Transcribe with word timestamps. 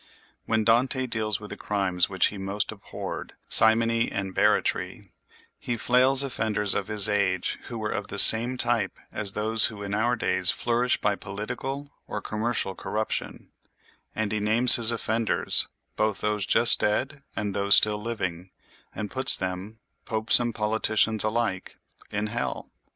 When 0.47 0.63
Dante 0.63 1.05
deals 1.05 1.39
with 1.39 1.51
the 1.51 1.55
crimes 1.57 2.09
which 2.09 2.29
he 2.29 2.39
most 2.39 2.71
abhorred, 2.71 3.33
simony 3.47 4.11
and 4.11 4.33
barratry, 4.33 5.11
he 5.59 5.77
flails 5.77 6.23
offenders 6.23 6.73
of 6.73 6.87
his 6.87 7.07
age 7.07 7.59
who 7.65 7.77
were 7.77 7.91
of 7.91 8.07
the 8.07 8.17
same 8.17 8.57
type 8.57 8.97
as 9.11 9.33
those 9.33 9.65
who 9.65 9.83
in 9.83 9.93
our 9.93 10.15
days 10.15 10.49
flourish 10.49 10.99
by 10.99 11.13
political 11.13 11.91
or 12.07 12.19
commercial 12.19 12.73
corruption; 12.73 13.51
and 14.15 14.31
he 14.31 14.39
names 14.39 14.77
his 14.77 14.89
offenders, 14.89 15.67
both 15.95 16.21
those 16.21 16.47
just 16.47 16.79
dead 16.79 17.21
and 17.35 17.53
those 17.53 17.75
still 17.75 18.01
living, 18.01 18.49
and 18.95 19.11
puts 19.11 19.37
them, 19.37 19.77
popes 20.05 20.39
and 20.39 20.55
politicians 20.55 21.23
alike, 21.23 21.77
in 22.09 22.25
hell. 22.25 22.71